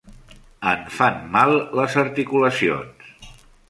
Em 0.71 0.87
fan 0.95 1.21
mal 1.37 1.55
les 1.81 2.01
articulacions. 2.07 3.17